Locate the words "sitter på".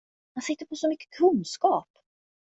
0.41-0.75